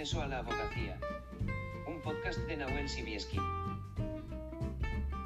[0.00, 0.98] acceso a la abogacía.
[1.86, 3.36] Un podcast de Nahuel Sibieski.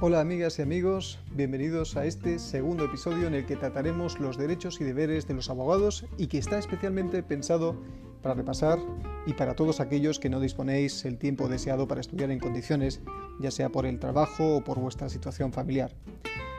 [0.01, 4.81] Hola amigas y amigos, bienvenidos a este segundo episodio en el que trataremos los derechos
[4.81, 7.77] y deberes de los abogados y que está especialmente pensado
[8.21, 8.81] para repasar
[9.27, 13.01] y para todos aquellos que no disponéis el tiempo deseado para estudiar en condiciones,
[13.39, 15.93] ya sea por el trabajo o por vuestra situación familiar.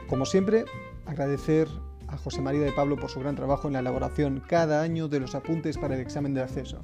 [0.08, 0.64] Como siempre,
[1.06, 1.68] agradecer
[2.08, 5.20] a José María de Pablo por su gran trabajo en la elaboración cada año de
[5.20, 6.80] los apuntes para el examen de acceso.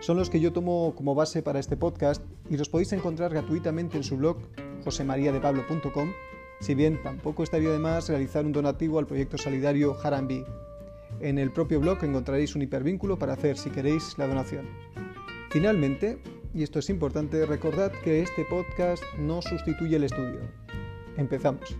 [0.00, 3.96] Son los que yo tomo como base para este podcast y los podéis encontrar gratuitamente
[3.96, 4.36] en su blog
[4.84, 6.12] josemariadepablo.com,
[6.60, 10.44] si bien tampoco estaría de más realizar un donativo al proyecto solidario Harambi.
[11.20, 14.68] En el propio blog encontraréis un hipervínculo para hacer, si queréis, la donación.
[15.50, 16.18] Finalmente,
[16.54, 20.40] y esto es importante, recordad que este podcast no sustituye el estudio.
[21.16, 21.76] Empezamos.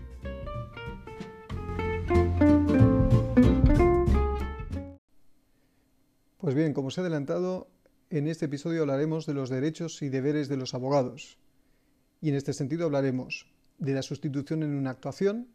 [6.39, 7.67] Pues bien, como os he adelantado,
[8.09, 11.37] en este episodio hablaremos de los derechos y deberes de los abogados.
[12.21, 15.47] Y en este sentido hablaremos de la sustitución en una actuación,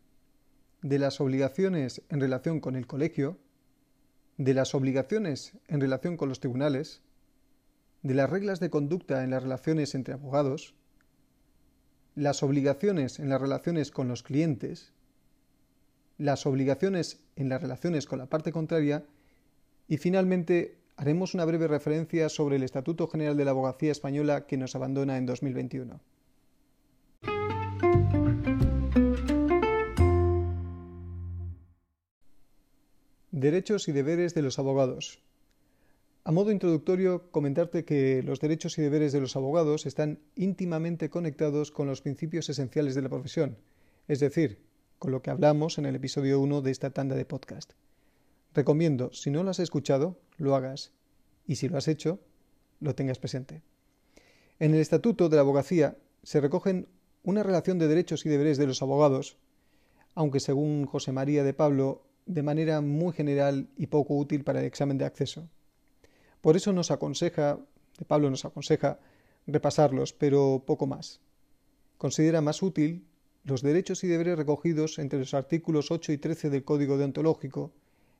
[0.82, 3.38] de las obligaciones en relación con el colegio,
[4.36, 7.00] de las obligaciones en relación con los tribunales,
[8.02, 10.74] de las reglas de conducta en las relaciones entre abogados,
[12.14, 14.92] las obligaciones en las relaciones con los clientes,
[16.18, 19.04] las obligaciones en las relaciones con la parte contraria
[19.88, 24.56] y finalmente haremos una breve referencia sobre el Estatuto General de la Abogacía Española que
[24.56, 26.00] nos abandona en 2021.
[33.30, 35.20] Derechos y deberes de los abogados.
[36.24, 41.72] A modo introductorio, comentarte que los derechos y deberes de los abogados están íntimamente conectados
[41.72, 43.58] con los principios esenciales de la profesión,
[44.06, 44.60] es decir,
[45.00, 47.72] con lo que hablamos en el episodio 1 de esta tanda de podcast.
[48.54, 50.92] Recomiendo, si no lo has escuchado, lo hagas
[51.46, 52.20] y si lo has hecho,
[52.80, 53.62] lo tengas presente.
[54.58, 56.88] En el Estatuto de la Abogacía se recogen
[57.24, 59.36] una relación de derechos y deberes de los abogados,
[60.14, 64.66] aunque según José María de Pablo, de manera muy general y poco útil para el
[64.66, 65.48] examen de acceso.
[66.40, 67.58] Por eso nos aconseja,
[67.98, 68.98] de Pablo nos aconseja,
[69.46, 71.20] repasarlos, pero poco más.
[71.98, 73.06] Considera más útil
[73.44, 77.72] los derechos y deberes recogidos entre los artículos 8 y 13 del Código Deontológico,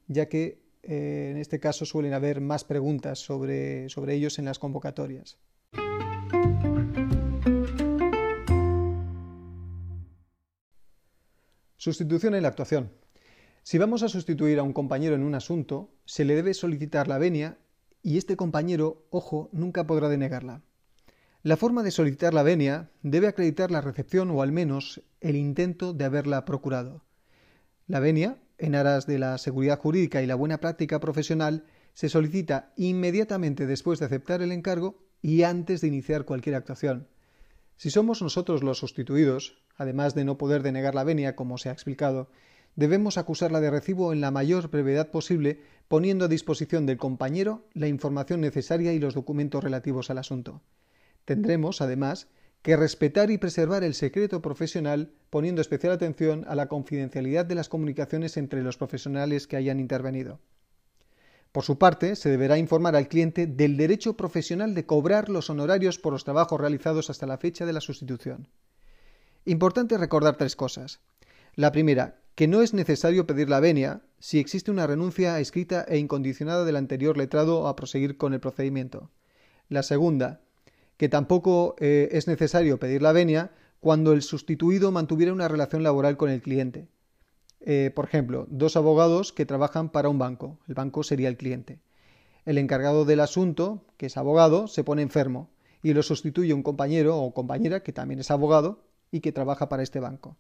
[0.09, 4.59] ya que eh, en este caso suelen haber más preguntas sobre, sobre ellos en las
[4.59, 5.39] convocatorias.
[11.77, 12.93] Sustitución en la actuación.
[13.65, 17.19] Si vamos a sustituir a un compañero en un asunto, se le debe solicitar la
[17.19, 17.59] venia
[18.03, 20.63] y este compañero, ojo, nunca podrá denegarla.
[21.45, 25.93] La forma de solicitar la venia debe acreditar la recepción o al menos el intento
[25.93, 27.05] de haberla procurado.
[27.87, 31.65] La venia en aras de la seguridad jurídica y la buena práctica profesional,
[31.95, 37.09] se solicita inmediatamente después de aceptar el encargo y antes de iniciar cualquier actuación.
[37.77, 41.73] Si somos nosotros los sustituidos, además de no poder denegar la venia, como se ha
[41.73, 42.31] explicado,
[42.77, 47.89] debemos acusarla de recibo en la mayor brevedad posible, poniendo a disposición del compañero la
[47.89, 50.63] información necesaria y los documentos relativos al asunto.
[51.25, 52.29] Tendremos, además,
[52.63, 57.69] que respetar y preservar el secreto profesional, poniendo especial atención a la confidencialidad de las
[57.69, 60.41] comunicaciones entre los profesionales que hayan intervenido.
[61.51, 65.99] Por su parte, se deberá informar al cliente del derecho profesional de cobrar los honorarios
[65.99, 68.49] por los trabajos realizados hasta la fecha de la sustitución.
[69.45, 71.01] Importante recordar tres cosas.
[71.55, 75.99] La primera, que no es necesario pedir la venia si existe una renuncia escrita e
[75.99, 79.11] incondicionada del anterior letrado a proseguir con el procedimiento.
[79.69, 80.41] La segunda,
[80.97, 86.17] que tampoco eh, es necesario pedir la venia cuando el sustituido mantuviera una relación laboral
[86.17, 86.89] con el cliente.
[87.61, 90.59] Eh, por ejemplo, dos abogados que trabajan para un banco.
[90.69, 91.81] El banco sería el cliente.
[92.45, 95.51] El encargado del asunto, que es abogado, se pone enfermo
[95.83, 99.83] y lo sustituye un compañero o compañera que también es abogado y que trabaja para
[99.83, 100.37] este banco.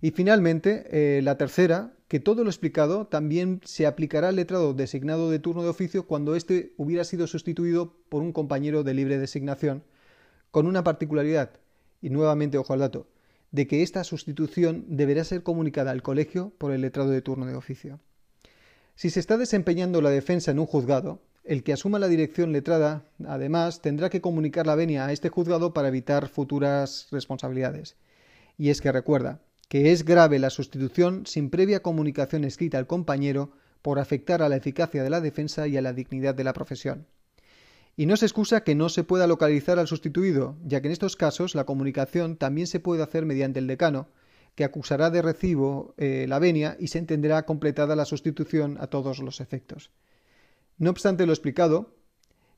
[0.00, 5.30] Y finalmente, eh, la tercera, que todo lo explicado también se aplicará al letrado designado
[5.30, 9.82] de turno de oficio cuando éste hubiera sido sustituido por un compañero de libre designación,
[10.50, 11.50] con una particularidad,
[12.00, 13.08] y nuevamente ojo al dato,
[13.50, 17.56] de que esta sustitución deberá ser comunicada al colegio por el letrado de turno de
[17.56, 18.00] oficio.
[18.94, 23.04] Si se está desempeñando la defensa en un juzgado, el que asuma la dirección letrada,
[23.26, 27.96] además, tendrá que comunicar la venia a este juzgado para evitar futuras responsabilidades.
[28.58, 33.52] Y es que recuerda, que es grave la sustitución sin previa comunicación escrita al compañero
[33.82, 37.06] por afectar a la eficacia de la defensa y a la dignidad de la profesión.
[37.96, 41.16] Y no se excusa que no se pueda localizar al sustituido, ya que en estos
[41.16, 44.08] casos la comunicación también se puede hacer mediante el decano,
[44.54, 49.18] que acusará de recibo eh, la venia y se entenderá completada la sustitución a todos
[49.20, 49.90] los efectos.
[50.78, 51.94] No obstante lo explicado,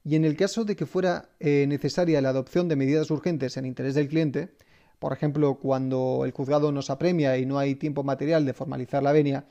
[0.05, 3.67] y en el caso de que fuera eh, necesaria la adopción de medidas urgentes en
[3.67, 4.55] interés del cliente,
[4.99, 9.13] por ejemplo, cuando el juzgado nos apremia y no hay tiempo material de formalizar la
[9.13, 9.47] venia,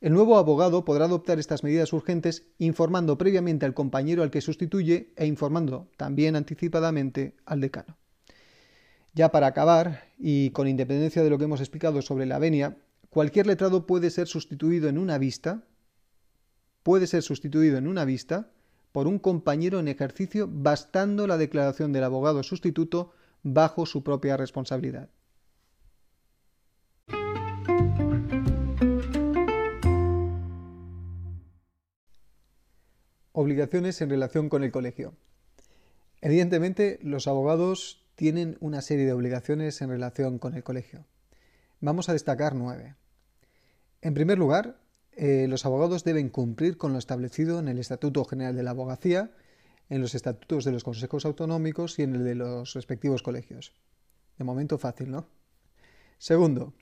[0.00, 5.12] el nuevo abogado podrá adoptar estas medidas urgentes informando previamente al compañero al que sustituye
[5.16, 7.98] e informando también anticipadamente al decano.
[9.12, 12.78] Ya para acabar, y con independencia de lo que hemos explicado sobre la venia,
[13.10, 15.64] cualquier letrado puede ser sustituido en una vista,
[16.82, 18.50] puede ser sustituido en una vista
[18.92, 25.08] por un compañero en ejercicio bastando la declaración del abogado sustituto bajo su propia responsabilidad.
[33.32, 35.14] Obligaciones en relación con el colegio.
[36.20, 41.06] Evidentemente, los abogados tienen una serie de obligaciones en relación con el colegio.
[41.80, 42.96] Vamos a destacar nueve.
[44.02, 44.78] En primer lugar,
[45.12, 49.30] eh, los abogados deben cumplir con lo establecido en el Estatuto General de la Abogacía
[49.90, 53.74] en los estatutos de los consejos autonómicos y en el de los respectivos colegios.
[54.38, 55.26] De momento fácil, ¿no?
[56.16, 56.72] Segundo,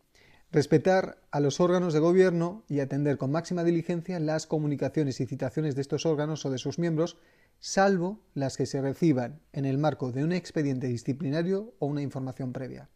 [0.53, 5.75] respetar a los órganos de gobierno y atender con máxima diligencia las comunicaciones y citaciones
[5.75, 7.17] de estos órganos o de sus miembros,
[7.59, 12.53] salvo las que se reciban en el marco de un expediente disciplinario o una información
[12.53, 12.91] previa.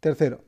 [0.00, 0.44] Tercero,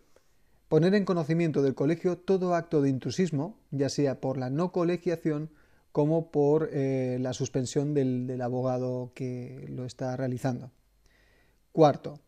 [0.68, 5.50] poner en conocimiento del colegio todo acto de intrusismo, ya sea por la no colegiación
[5.92, 10.70] como por eh, la suspensión del, abogado que lo está realizando.
[11.72, 12.20] Cuarto,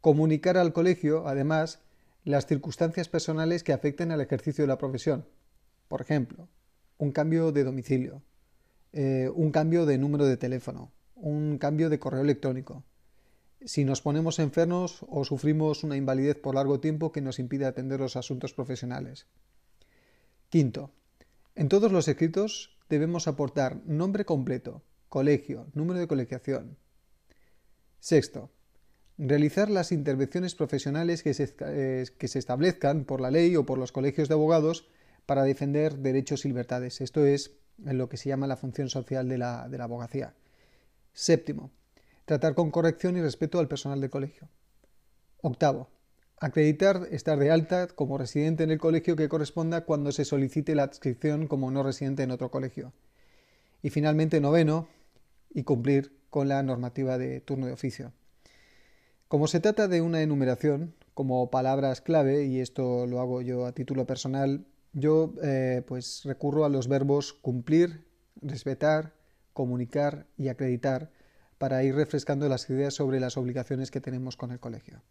[0.00, 1.80] comunicar al colegio, además,
[2.24, 5.26] las circunstancias personales que afecten al ejercicio de la profesión.
[5.88, 6.48] Por ejemplo,
[6.98, 8.22] un cambio de domicilio,
[8.92, 12.84] eh, un cambio de número de teléfono, un cambio de correo electrónico.
[13.64, 18.00] Si nos ponemos enfermos o sufrimos una invalidez por largo tiempo que nos impide atender
[18.00, 19.26] los asuntos profesionales.
[20.50, 20.90] Quinto,
[21.54, 26.76] en todos los escritos debemos aportar nombre completo, colegio, número de colegiación.
[28.00, 28.50] Sexto,
[29.18, 33.78] realizar las intervenciones profesionales que se, eh, que se, establezcan por la ley o por
[33.78, 34.88] los colegios de abogados
[35.24, 37.00] para defender derechos y libertades.
[37.00, 40.34] Esto es lo que se llama la función social de la, de la abogacía.
[41.12, 41.70] Séptimo,
[42.24, 44.48] tratar con corrección y respeto al personal del colegio.
[45.42, 45.88] Octavo,
[46.38, 50.82] Acreditar estar de alta como residente en el colegio que corresponda cuando se solicite la
[50.82, 52.92] adscripción como no residente en otro colegio.
[53.82, 54.88] Y finalmente, noveno,
[55.54, 58.12] y cumplir con la normativa de turno de oficio.
[59.28, 63.72] Como se trata de una enumeración, como palabras clave, y esto lo hago yo a
[63.72, 68.04] título personal, yo eh, pues recurro a los verbos cumplir,
[68.42, 69.14] respetar,
[69.54, 71.10] comunicar y acreditar
[71.56, 75.02] para ir refrescando las ideas sobre las obligaciones que tenemos con el colegio.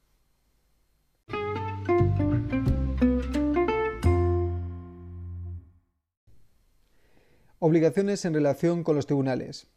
[7.60, 9.68] Obligaciones en relación con los tribunales.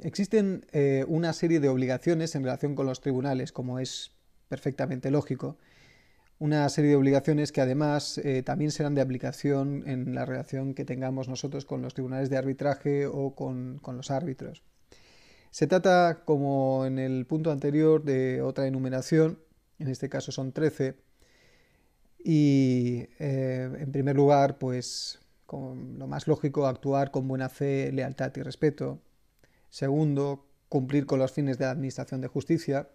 [0.00, 4.12] Existen eh, una serie de obligaciones en relación con los tribunales, como es
[4.48, 5.56] perfectamente lógico.
[6.40, 10.84] Una serie de obligaciones que además eh, también serán de aplicación en la relación que
[10.84, 14.62] tengamos nosotros con los tribunales de arbitraje o con, los árbitros.
[15.50, 19.40] Se trata, como en el punto anterior, de otra enumeración,
[19.78, 20.94] en este caso son 13,
[22.24, 28.30] y eh, en primer lugar, pues con lo más lógico, actuar con buena fe, lealtad
[28.36, 29.00] y respeto.
[29.70, 32.90] Segundo, cumplir con los fines de la Administración de Justicia.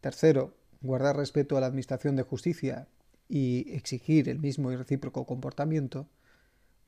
[0.00, 2.88] Tercero, guardar respeto a la Administración de Justicia
[3.28, 6.08] y exigir el mismo y recíproco comportamiento.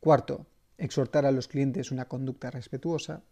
[0.00, 0.46] Cuarto,
[0.78, 3.22] exhortar a los clientes una conducta respetuosa.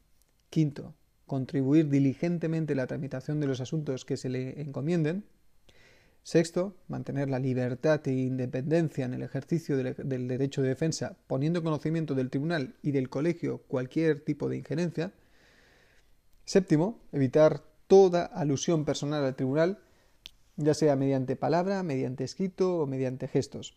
[0.51, 5.25] Quinto, contribuir diligentemente a la tramitación de los asuntos que se le encomienden.
[6.25, 11.65] Sexto, mantener la libertad e independencia en el ejercicio del, derecho de defensa, poniendo en
[11.65, 15.13] conocimiento del tribunal y del colegio cualquier tipo de injerencia.
[16.45, 19.81] Séptimo, evitar toda alusión personal al tribunal,
[20.57, 23.75] ya sea mediante palabra, mediante escrito o mediante gestos.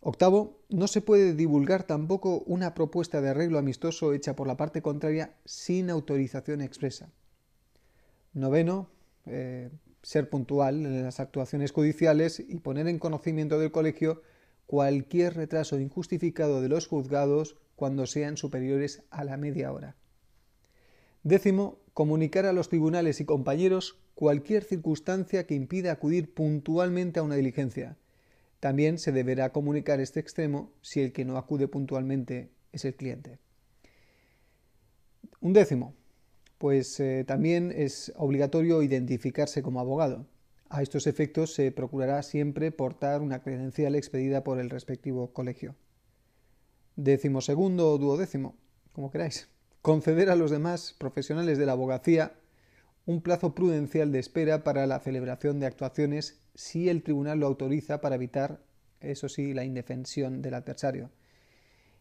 [0.00, 4.82] Octavo, no se puede divulgar tampoco una propuesta de arreglo amistoso hecha por la parte
[4.82, 7.10] contraria sin autorización expresa.
[8.34, 8.90] Noveno,
[9.26, 9.70] eh,
[10.02, 14.22] ser puntual en las actuaciones judiciales y poner en conocimiento del colegio
[14.66, 19.96] cualquier retraso injustificado de los juzgados cuando sean superiores a la media hora.
[21.22, 27.36] Décimo, comunicar a los tribunales y compañeros cualquier circunstancia que impida acudir puntualmente a una
[27.36, 27.96] diligencia.
[28.60, 33.38] También se deberá comunicar este extremo si el que no acude puntualmente es el cliente.
[35.40, 35.94] Un décimo,
[36.58, 40.26] pues eh, también es obligatorio identificarse como abogado.
[40.68, 45.76] A estos efectos se procurará siempre portar una credencial expedida por el respectivo colegio.
[46.96, 48.56] Décimo segundo o duodécimo,
[48.92, 49.48] como queráis.
[49.80, 52.34] conceder a los demás profesionales de la abogacía
[53.06, 58.02] un plazo prudencial de espera para la celebración de actuaciones si el tribunal lo autoriza
[58.02, 58.60] para evitar,
[59.00, 61.10] eso sí, la indefensión del adversario.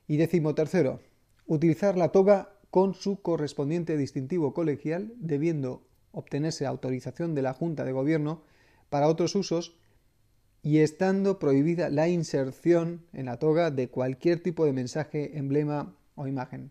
[0.08, 1.00] Y décimo tercero,
[1.46, 5.82] utilizar la toga con su correspondiente distintivo colegial, debiendo
[6.12, 8.44] obtenerse autorización de la Junta de Gobierno
[8.92, 9.76] para otros usos
[10.62, 16.28] y estando prohibida la inserción en la toga de cualquier tipo de mensaje, emblema o
[16.28, 16.70] imagen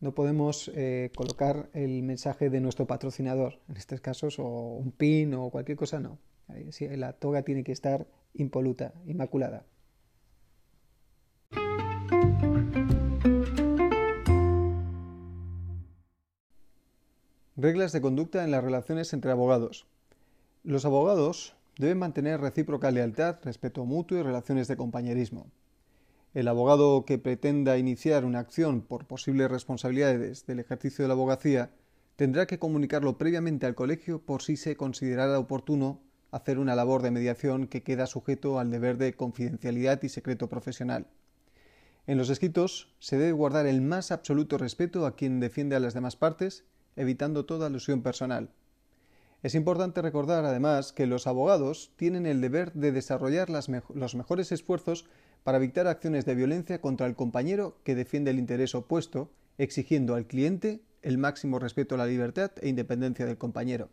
[0.00, 5.32] no podemos eh, colocar el mensaje de nuestro patrocinador, en estos casos, o un pin
[5.32, 6.18] o cualquier cosa, no.
[6.78, 9.64] La toga tiene que estar impoluta, inmaculada.
[17.60, 19.88] Reglas de conducta en las relaciones entre abogados.
[20.62, 25.50] Los abogados deben mantener recíproca lealtad, respeto mutuo y relaciones de compañerismo.
[26.34, 31.72] El abogado que pretenda iniciar una acción por posibles responsabilidades del ejercicio de la abogacía
[32.14, 36.00] tendrá que comunicarlo previamente al colegio por si se considerara oportuno
[36.30, 41.08] hacer una labor de mediación que queda sujeto al deber de confidencialidad y secreto profesional.
[42.06, 45.94] En los escritos se debe guardar el más absoluto respeto a quien defiende a las
[45.94, 46.64] demás partes,
[46.98, 48.50] evitando toda alusión personal.
[49.42, 55.06] Es importante recordar, además, que los abogados tienen el deber de desarrollar los mejores esfuerzos
[55.44, 60.26] para evitar acciones de violencia contra el compañero que defiende el interés opuesto, exigiendo al
[60.26, 63.88] cliente el máximo respeto a la libertad e independencia del compañero.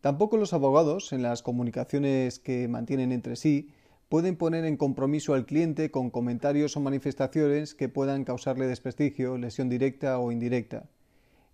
[0.00, 3.68] Tampoco los abogados, en las comunicaciones que mantienen entre sí,
[4.08, 9.68] pueden poner en compromiso al cliente con comentarios o manifestaciones que puedan causarle desprestigio, lesión
[9.68, 10.88] directa o indirecta.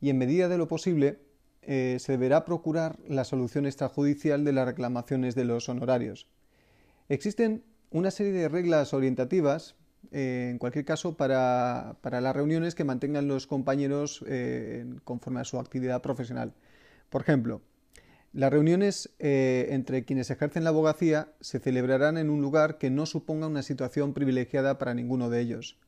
[0.00, 1.18] Y en medida de lo posible,
[1.68, 6.28] eh, se deberá procurar la solución extrajudicial de las reclamaciones de los honorarios.
[7.08, 9.74] Existen una serie de reglas orientativas,
[10.12, 15.58] eh, en cualquier caso, para, las reuniones que mantengan los compañeros eh, conforme a su
[15.58, 16.54] actividad profesional.
[17.10, 17.62] Por ejemplo,
[18.32, 23.46] las reuniones entre quienes ejercen la abogacía se celebrarán en un lugar que no suponga
[23.46, 25.78] una situación privilegiada para ninguno de ellos.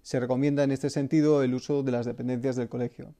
[0.00, 3.14] Se recomienda en este sentido el uso de las dependencias del colegio.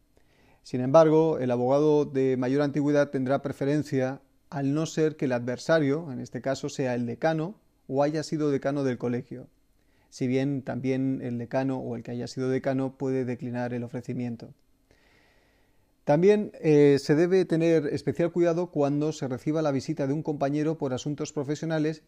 [0.63, 6.13] Sin embargo, el abogado de mayor antigüedad tendrá preferencia al no ser que el adversario,
[6.13, 7.57] en este caso, sea el decano
[7.89, 9.49] o haya sido decano del colegio,
[10.09, 14.55] si bien también el decano o el que haya sido decano puede declinar el ofrecimiento.
[16.05, 20.77] También eh, se debe tener especial cuidado cuando se reciba la visita de un compañero
[20.77, 22.03] por asuntos profesionales,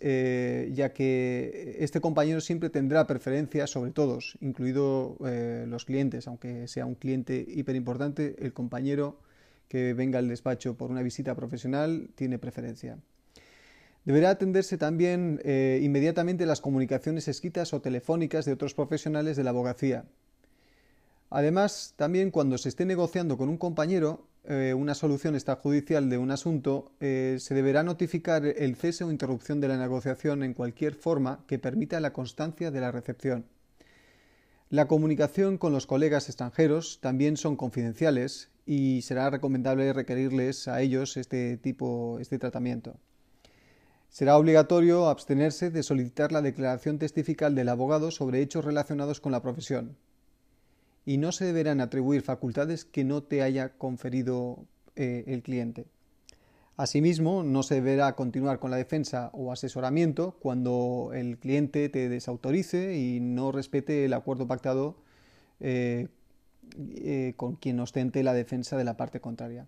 [0.00, 6.66] eh, ya que este compañero siempre tendrá preferencia sobre todos, incluido eh, los clientes, aunque
[6.66, 9.20] sea un cliente hiperimportante, el compañero
[9.68, 12.98] que venga al despacho por una visita profesional tiene preferencia.
[14.04, 20.04] Deberá atenderse también inmediatamente las comunicaciones escritas o telefónicas de otros profesionales de la abogacía.
[21.30, 26.30] Además, también cuando se esté negociando con un compañero eh, una solución extrajudicial de un
[26.30, 31.44] asunto, eh, se deberá notificar el cese o interrupción de la negociación en cualquier forma
[31.48, 33.46] que permita la constancia de la recepción.
[34.70, 41.16] La comunicación con los colegas extranjeros también son confidenciales y será recomendable requerirles a ellos
[41.16, 42.96] este tipo, este tratamiento.
[44.08, 49.42] Será obligatorio abstenerse de solicitar la declaración testifical del abogado sobre hechos relacionados con la
[49.42, 49.96] profesión.
[51.06, 55.86] Y no se deberán atribuir facultades que no te haya conferido eh, el cliente.
[56.76, 62.98] Asimismo, no se deberá continuar con la defensa o asesoramiento cuando el cliente te desautorice
[62.98, 64.98] y no respete el acuerdo pactado
[65.60, 66.08] eh,
[66.78, 69.66] eh, con quien ostente la defensa de la parte contraria.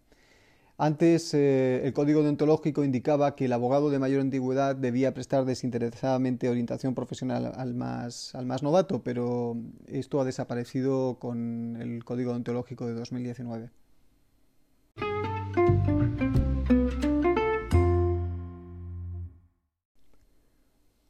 [0.80, 6.48] Antes, eh, el código deontológico indicaba que el abogado de mayor antigüedad debía prestar desinteresadamente
[6.48, 9.56] orientación profesional al más, al más novato, pero
[9.88, 13.70] esto ha desaparecido con el código deontológico de 2019.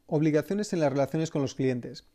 [0.07, 2.05] Obligaciones en las relaciones con los clientes.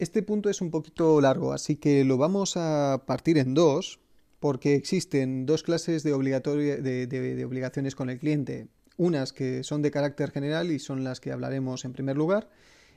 [0.00, 4.00] Este punto es un poquito largo, así que lo vamos a partir en dos
[4.40, 8.68] porque existen dos clases de, obligaciones con el cliente.
[8.96, 12.48] Unas que son de carácter general y son las que hablaremos en primer lugar,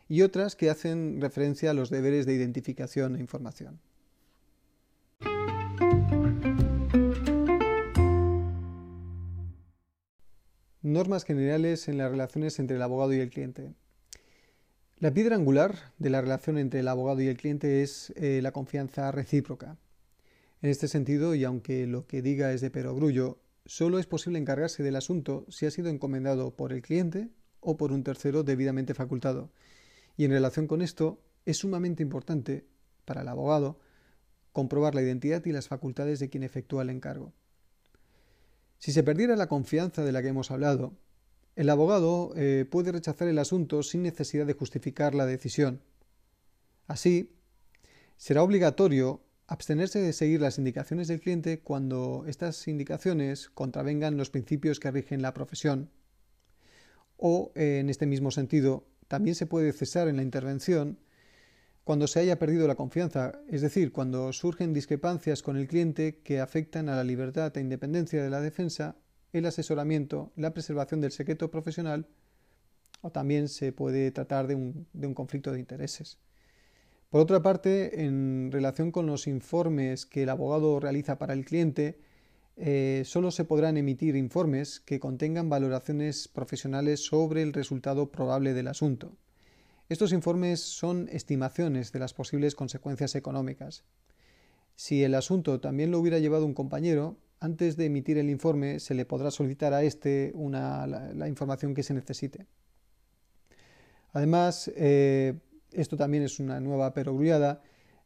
[0.08, 3.80] y otras que hacen referencia a los deberes de identificación e información.
[10.82, 13.74] Normas generales en las relaciones entre el abogado y el cliente.
[14.98, 18.52] La piedra angular de la relación entre el abogado y el cliente es eh, la
[18.52, 19.78] confianza recíproca.
[20.62, 24.84] En este sentido, y aunque lo que diga es de perogrullo, solo es posible encargarse
[24.84, 27.30] del asunto si ha sido encomendado por el cliente
[27.62, 29.52] o por un tercero debidamente facultado.
[30.18, 32.68] Y en relación con esto, es sumamente importante
[33.06, 33.80] para el abogado
[34.52, 37.34] comprobar la identidad y las facultades de quien efectúa el encargo.
[38.78, 40.98] Si se perdiera la confianza de la que hemos hablado,
[41.56, 45.82] el abogado eh, puede rechazar el asunto sin necesidad de justificar la decisión.
[46.88, 47.36] Así,
[48.18, 54.80] será obligatorio abstenerse de seguir las indicaciones del cliente cuando estas indicaciones contravengan los principios
[54.80, 55.90] que rigen la profesión.
[57.18, 61.00] O, eh, en este mismo sentido, también se puede cesar en la intervención
[61.84, 66.40] cuando se haya perdido la confianza, es decir, cuando surgen discrepancias con el cliente que
[66.40, 68.98] afectan a la libertad e independencia de la defensa,
[69.34, 72.08] el asesoramiento, la preservación del secreto profesional,
[73.02, 76.20] o también se puede tratar de un, de un conflicto de intereses.
[77.10, 81.98] Por otra parte, en relación con los informes que el abogado realiza para el cliente,
[82.56, 88.68] eh, solo se podrán emitir informes que contengan valoraciones profesionales sobre el resultado probable del
[88.68, 89.18] asunto.
[89.88, 93.86] Estos informes son estimaciones de las posibles consecuencias económicas.
[94.76, 98.94] Si el asunto también lo hubiera llevado un compañero, antes de emitir el informe se
[98.94, 102.46] le podrá solicitar a éste la, información que se necesite.
[104.12, 105.40] Además, eh,
[105.72, 107.62] esto también es una nueva perogrullada,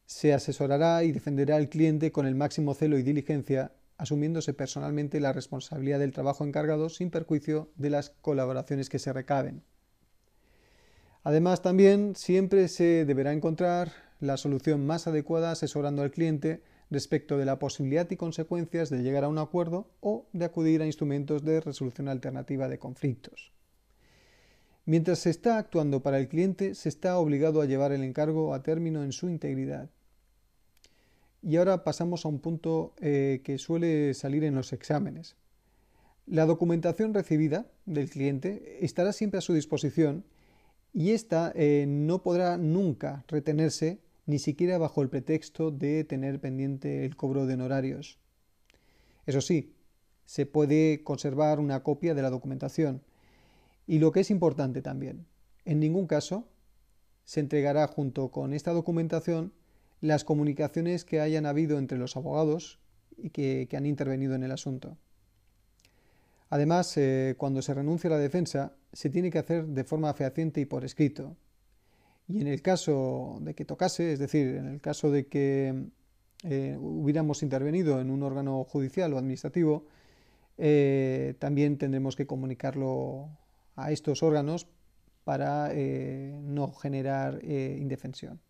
[0.06, 5.34] se asesorará y defenderá al cliente con el máximo celo y diligencia, asumiéndose personalmente la
[5.34, 9.64] responsabilidad del trabajo encargado sin perjuicio de las colaboraciones que se recaben.
[11.24, 17.46] Además, también siempre se deberá encontrar la solución más adecuada asesorando al cliente respecto de
[17.46, 21.62] la posibilidad y consecuencias de llegar a un acuerdo o de acudir a instrumentos de
[21.62, 23.54] resolución alternativa de conflictos.
[24.86, 28.64] Mientras se está actuando para el cliente, se está obligado a llevar el encargo a
[28.64, 29.90] término en su integridad.
[31.42, 35.36] Y ahora pasamos a un punto eh, que suele salir en los exámenes.
[36.26, 40.26] La documentación recibida del cliente estará siempre a su disposición
[40.94, 47.06] y ésta eh, no podrá nunca retenerse ni siquiera bajo el pretexto de tener pendiente
[47.06, 48.20] el cobro de honorarios.
[49.26, 49.74] Eso sí,
[50.26, 53.02] se puede conservar una copia de la documentación,
[53.88, 55.26] y lo que es importante también,
[55.66, 56.48] en ningún caso
[57.26, 59.54] se entregará junto con esta documentación
[60.02, 62.80] las comunicaciones que hayan habido entre los abogados
[63.18, 64.98] y que, han intervenido en el asunto.
[66.50, 70.62] Además, eh, cuando se renuncia a la defensa, se tiene que hacer de forma fehaciente
[70.62, 71.36] y por escrito.
[72.28, 75.88] Y en el caso de que tocase, es decir, en el caso de que
[76.44, 79.86] eh, hubiéramos intervenido en un órgano judicial o administrativo,
[80.58, 83.30] eh, también tendremos que comunicarlo
[83.76, 84.68] a estos órganos
[85.24, 88.42] para eh, no generar eh, indefensión.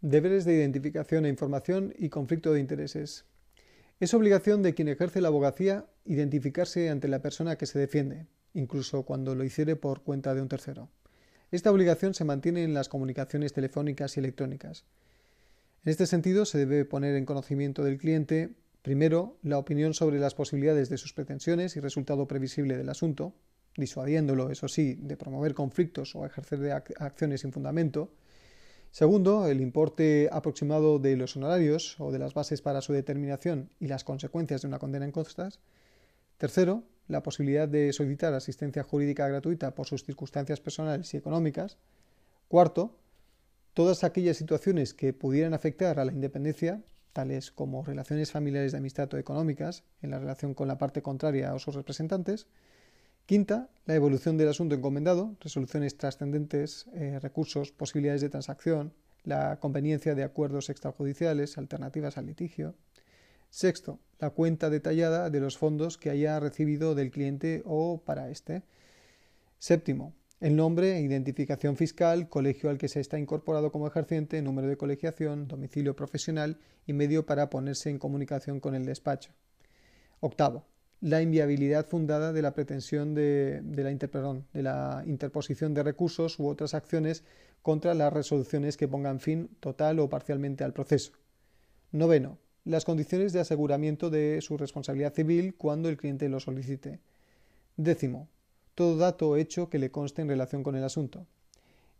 [0.00, 3.26] Deberes de identificación e información y conflicto de intereses.
[4.00, 9.02] Es obligación de quien ejerce la abogacía identificarse ante la persona que se defiende, incluso
[9.02, 10.88] cuando lo hiciere por cuenta de un tercero.
[11.50, 14.84] Esta obligación se mantiene en las comunicaciones telefónicas y electrónicas.
[15.84, 20.34] En este sentido, se debe poner en conocimiento del cliente, primero, la opinión sobre las
[20.34, 23.34] posibilidades de sus pretensiones y resultado previsible del asunto,
[23.76, 28.12] disuadiéndolo, eso sí, de promover conflictos o ejercer acciones sin fundamento.
[28.90, 33.86] Segundo, el importe aproximado de los honorarios o de las bases para su determinación y
[33.86, 35.60] las consecuencias de una condena en costas.
[36.38, 41.78] Tercero, la posibilidad de solicitar asistencia jurídica gratuita por sus circunstancias personales y económicas.
[42.48, 42.96] Cuarto,
[43.78, 49.14] todas aquellas situaciones que pudieran afectar a la independencia, tales como relaciones familiares de amistad
[49.14, 52.48] o económicas, en la relación con la parte contraria o sus representantes.
[53.24, 60.16] Quinta, la evolución del asunto encomendado, resoluciones trascendentes, eh, recursos, posibilidades de transacción, la conveniencia
[60.16, 62.74] de acuerdos extrajudiciales, alternativas al litigio.
[63.48, 68.64] Sexto, la cuenta detallada de los fondos que haya recibido del cliente o para éste.
[69.60, 74.76] Séptimo, el nombre, identificación fiscal, colegio al que se está incorporado como ejerciente, número de
[74.76, 79.32] colegiación, domicilio profesional y medio para ponerse en comunicación con el despacho.
[80.20, 80.64] Octavo,
[81.00, 86.74] la inviabilidad fundada de la pretensión de, la, de la interposición de recursos u otras
[86.74, 87.24] acciones
[87.62, 91.12] contra las resoluciones que pongan fin total o parcialmente al proceso.
[91.90, 97.00] Noveno, las condiciones de aseguramiento de su responsabilidad civil cuando el cliente lo solicite.
[97.76, 98.28] Décimo,
[98.78, 101.26] todo dato o hecho que le conste en relación con el asunto.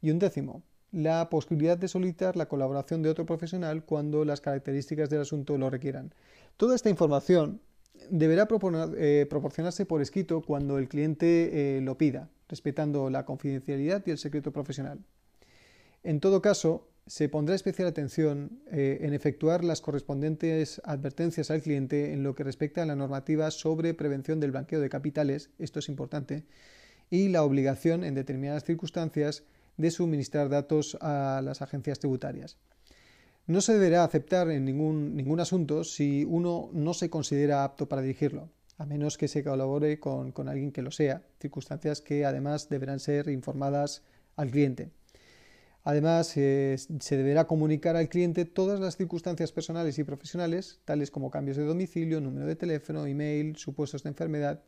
[0.01, 0.63] Y un décimo,
[0.93, 5.71] la posibilidad de solicitar la colaboración de otro profesional cuando las características del asunto lo
[5.71, 6.15] requieran.
[6.57, 7.61] Toda esta información
[8.11, 8.47] deberá
[8.97, 14.19] eh, proporcionarse por escrito cuando el cliente eh, lo pida, respetando la confidencialidad y el
[14.19, 15.01] secreto profesional.
[16.05, 22.13] En todo caso, se pondrá especial atención eh, en efectuar las correspondientes advertencias al cliente
[22.13, 25.89] en lo que respecta a la normativa sobre prevención del blanqueo de capitales, esto es
[25.89, 26.45] importante,
[27.11, 29.43] y la obligación, en determinadas circunstancias,
[29.79, 32.59] de suministrar datos a las agencias tributarias.
[33.47, 38.03] No se deberá aceptar en ningún, ningún asunto si uno no se considera apto para
[38.03, 43.01] dirigirlo, a menos que se colabore con, alguien que lo sea, circunstancias que además deberán
[43.01, 44.03] ser informadas
[44.37, 44.91] al cliente.
[45.89, 51.31] Además, eh, se deberá comunicar al cliente todas las circunstancias personales y profesionales, tales como
[51.31, 54.63] cambios de domicilio, número de teléfono, email, supuestos de enfermedad,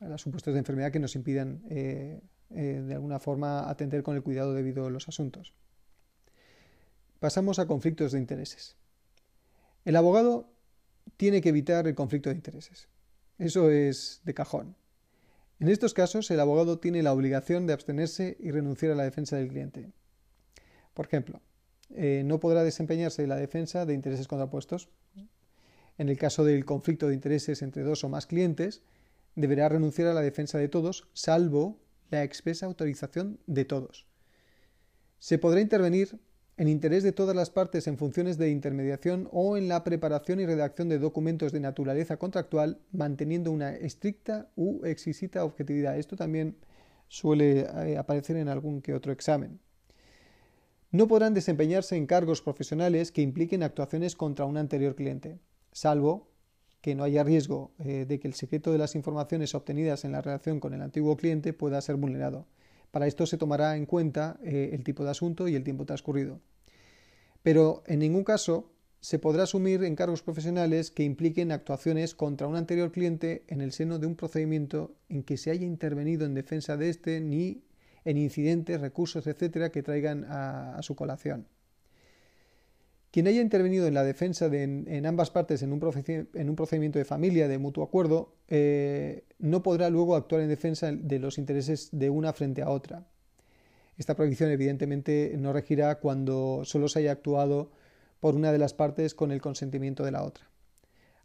[0.00, 4.22] los supuestos de enfermedad que nos impidan eh, eh, de alguna forma atender con el
[4.22, 5.54] cuidado debido a los asuntos.
[7.20, 8.76] Pasamos a conflictos de intereses.
[9.86, 10.52] El abogado
[11.16, 12.88] tiene que evitar el conflicto de intereses.
[13.38, 14.76] Eso es de cajón.
[15.58, 19.34] En estos casos, el abogado tiene la obligación de abstenerse y renunciar a la defensa
[19.36, 19.90] del cliente.
[20.98, 21.40] Por ejemplo,
[21.94, 24.88] eh, no podrá desempeñarse la defensa de intereses contrapuestos.
[25.96, 28.82] En el caso del conflicto de intereses entre dos o más clientes,
[29.36, 31.78] deberá renunciar a la defensa de todos, salvo
[32.10, 34.06] la expresa autorización de todos.
[35.20, 36.18] Se podrá intervenir
[36.56, 40.46] en interés de todas las partes en funciones de intermediación o en la preparación y
[40.46, 45.96] redacción de documentos de naturaleza contractual, manteniendo una estricta u exquisita objetividad.
[45.96, 46.56] Esto también
[47.06, 49.60] suele eh, aparecer en algún que otro examen.
[50.90, 55.38] No podrán desempeñarse en cargos profesionales que impliquen actuaciones contra un anterior cliente,
[55.70, 56.30] salvo
[56.80, 60.22] que no haya riesgo eh, de que el secreto de las informaciones obtenidas en la
[60.22, 62.46] relación con el antiguo cliente pueda ser vulnerado.
[62.90, 66.40] Para esto se tomará en cuenta eh, el tipo de asunto y el tiempo transcurrido.
[67.42, 72.90] Pero en ningún caso se podrá asumir encargos profesionales que impliquen actuaciones contra un anterior
[72.92, 76.88] cliente en el seno de un procedimiento en que se haya intervenido en defensa de
[76.88, 77.62] éste ni
[78.08, 81.46] en incidentes, recursos, etcétera, que traigan a su colación.
[83.10, 87.56] Quien haya intervenido en la defensa en, ambas partes en un, procedimiento de familia de
[87.56, 92.60] mutuo acuerdo eh, no podrá luego actuar en defensa de los intereses de una frente
[92.60, 93.06] a otra.
[93.96, 97.70] Esta prohibición evidentemente no regirá cuando solo se haya actuado
[98.20, 100.44] por una de las partes con el consentimiento de la otra.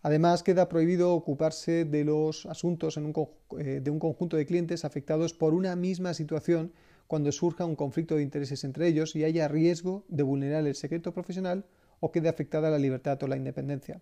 [0.03, 5.53] Además, queda prohibido ocuparse de los asuntos eh, de un conjunto de clientes afectados por
[5.53, 6.73] una misma situación
[7.07, 11.13] cuando surja un conflicto de intereses entre ellos y haya riesgo de vulnerar el secreto
[11.13, 11.65] profesional
[12.01, 14.01] o quede afectada la libertad o la independencia.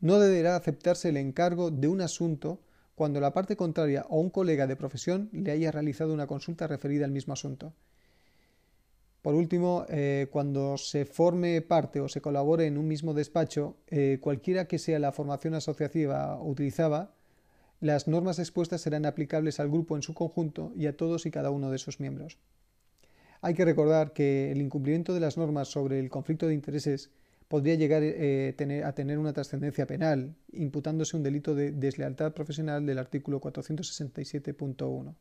[0.00, 2.60] No deberá aceptarse el encargo de un asunto
[2.96, 7.04] cuando la parte contraria o un colega de profesión le haya realizado una consulta referida
[7.04, 7.74] al mismo asunto.
[9.26, 14.18] Por último, eh, cuando se forme parte o se colabore en un mismo despacho, eh,
[14.20, 17.12] cualquiera que sea la formación asociativa utilizada,
[17.80, 21.50] las normas expuestas serán aplicables al grupo en su conjunto y a todos y cada
[21.50, 22.38] uno de sus miembros.
[23.40, 27.10] Hay que recordar que el incumplimiento de las normas sobre el conflicto de intereses
[27.48, 33.00] podría llegar eh, a tener una trascendencia penal, imputándose un delito de deslealtad profesional del
[33.00, 35.16] artículo 467.1.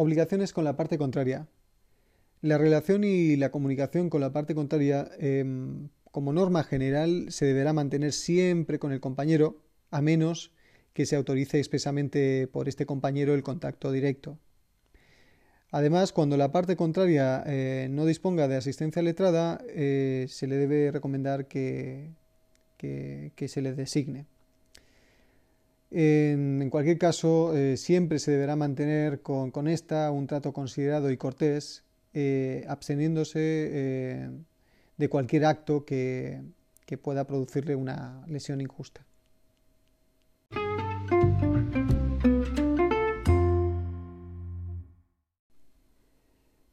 [0.00, 1.48] Obligaciones con la parte contraria.
[2.40, 7.72] La relación y la comunicación con la parte contraria, em, como norma general, se deberá
[7.72, 10.52] mantener siempre con el compañero, a menos
[10.92, 14.38] que se autorice expresamente por este compañero el contacto directo.
[15.72, 20.92] Además, cuando la parte contraria eh, no disponga de asistencia letrada, eh, se le debe
[20.92, 22.12] recomendar que,
[22.76, 24.26] que, se le designe.
[25.90, 31.84] En, cualquier caso, eh, siempre se deberá mantener con, esta un trato considerado y cortés
[32.12, 34.30] eh, absteniéndose eh,
[34.96, 36.42] de cualquier acto que,
[36.84, 39.04] que pueda producirle una lesión injusta.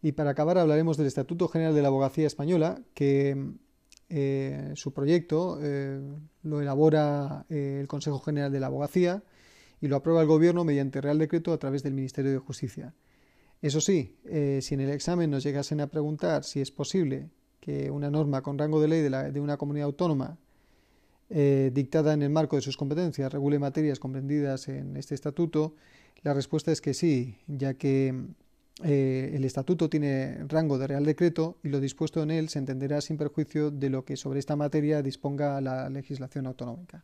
[0.01, 3.55] Y para acabar hablaremos del Estatuto General de la Abogacía Española, que
[4.09, 5.59] eh, su proyecto
[6.43, 9.23] lo elabora el Consejo General de la Abogacía
[9.81, 12.93] y lo aprueba el Gobierno mediante Real Decreto a través del Ministerio de Justicia.
[13.61, 17.89] Eso sí, eh, si en el examen nos llegasen a preguntar si es posible que
[17.89, 20.37] una norma con rango de ley de, una comunidad autónoma
[21.29, 25.73] eh, dictada en el marco de sus competencias regule materias comprendidas en este estatuto,
[26.21, 28.13] la respuesta es que sí, ya que
[28.83, 32.99] eh, el estatuto tiene rango de real decreto y lo dispuesto en él se entenderá
[32.99, 37.03] sin perjuicio de lo que sobre esta materia disponga la legislación autonómica.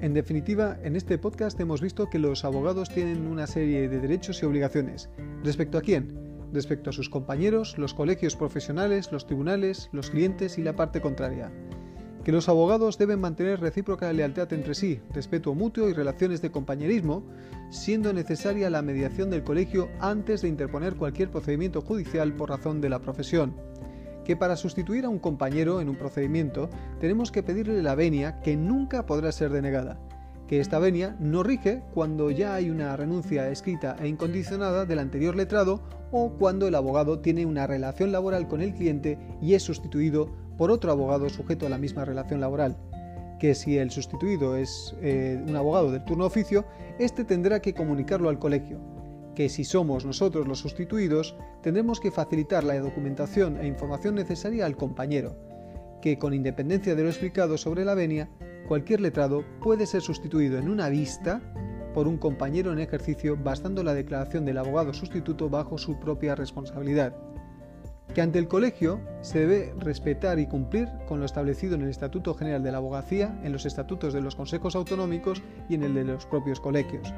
[0.00, 4.40] En definitiva, en este podcast hemos visto que los abogados tienen una serie de derechos
[4.40, 5.10] y obligaciones.
[5.42, 6.25] ¿Respecto a quién?
[6.56, 11.52] Respecto a sus compañeros, los colegios profesionales, los tribunales, los clientes y la parte contraria.
[12.24, 17.22] que los abogados deben mantener recíproca lealtad entre sí, respeto mutuo y relaciones de compañerismo,
[17.68, 22.88] siendo necesaria la mediación del colegio antes de interponer cualquier procedimiento judicial por razón de
[22.88, 23.54] la profesión,
[24.24, 28.56] que para sustituir a un compañero en un procedimiento tenemos que pedirle la venia que
[28.56, 30.00] nunca podrá ser denegada,
[30.46, 35.34] que esta venia no rige cuando ya hay una renuncia escrita e incondicionada del anterior
[35.34, 35.82] letrado
[36.12, 40.70] o cuando el abogado tiene una relación laboral con el cliente y es sustituido por
[40.70, 42.76] otro abogado sujeto a la misma relación laboral,
[43.38, 46.64] que si el sustituido es eh, un abogado del turno oficio,
[46.98, 48.80] éste tendrá que comunicarlo al colegio,
[49.34, 54.76] que si somos nosotros los sustituidos, tendremos que facilitar la documentación e información necesaria al
[54.76, 55.36] compañero,
[56.00, 58.30] que con independencia de lo explicado sobre la venia,
[58.68, 61.40] cualquier letrado puede ser sustituido en una vista
[61.94, 67.14] por un compañero en ejercicio bastando la declaración del abogado sustituto bajo su propia responsabilidad
[68.16, 72.32] que ante el colegio se debe respetar y cumplir con lo establecido en el Estatuto
[72.32, 76.04] General de la Abogacía, en los estatutos de los consejos autonómicos y en el de
[76.04, 77.12] los propios colegios,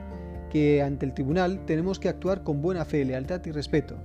[0.50, 3.96] que ante el tribunal tenemos que actuar con buena fe, lealtad y respeto.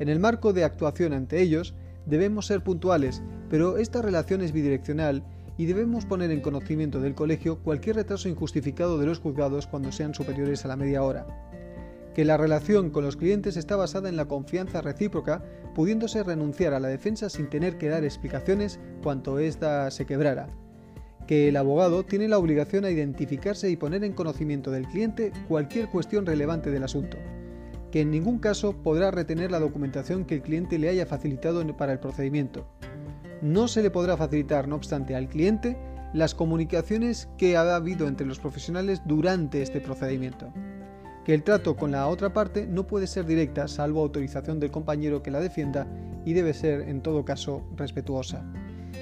[0.00, 5.24] En el marco de actuación ante ellos debemos ser puntuales, pero esta relación es bidireccional
[5.56, 10.14] y debemos poner en conocimiento del colegio cualquier retraso injustificado de los juzgados cuando sean
[10.14, 11.26] superiores a la media hora
[12.14, 15.42] que la relación con los clientes está basada en la confianza recíproca,
[15.74, 20.48] pudiéndose renunciar a la defensa sin tener que dar explicaciones cuanto ésta se quebrara.
[21.26, 25.88] Que el abogado tiene la obligación a identificarse y poner en conocimiento del cliente cualquier
[25.88, 27.18] cuestión relevante del asunto.
[27.90, 31.92] Que en ningún caso podrá retener la documentación que el cliente le haya facilitado para
[31.92, 32.68] el procedimiento.
[33.44, 35.76] No se le podrá facilitar, no obstante, al cliente
[36.12, 40.52] las comunicaciones que ha habido entre los profesionales durante este procedimiento
[41.24, 45.22] que el trato con la otra parte no puede ser directa salvo autorización del compañero
[45.22, 45.86] que la defienda
[46.24, 48.44] y debe ser en todo caso respetuosa.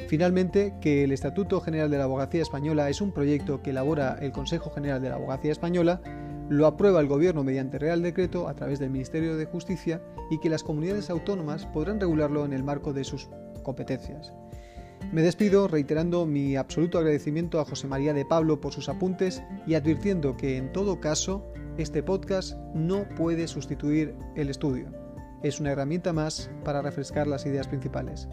[0.09, 4.33] Finalmente, que el Estatuto General de la Abogacía Española es un proyecto que elabora el
[4.33, 6.01] Consejo General de la Abogacía Española,
[6.49, 10.51] lo aprueba el Gobierno mediante Real Decreto a través del Ministerio de Justicia y que
[10.51, 13.29] las comunidades autónomas podrán regularlo en el marco de sus
[13.63, 14.33] competencias.
[15.11, 19.75] Me despido reiterando mi absoluto agradecimiento a José María de Pablo por sus apuntes y
[19.75, 24.91] advirtiendo que en todo caso este podcast no puede sustituir el estudio.
[25.43, 28.29] Es una herramienta más para refrescar las ideas principales.